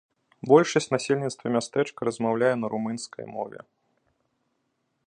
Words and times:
Большасць 0.51 0.87
насельніцтва 0.95 1.51
мястэчка 1.57 1.99
размаўляе 2.09 2.51
на 2.63 2.67
румынскай 2.77 3.25
мове. 3.37 3.65